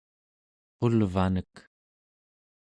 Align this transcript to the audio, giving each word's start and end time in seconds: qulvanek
qulvanek 0.77 1.53